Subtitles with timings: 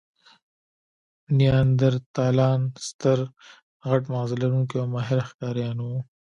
[1.37, 3.19] نیاندرتالان ستر،
[3.89, 5.97] غټ ماغزه لرونکي او ماهره ښکاریان وو.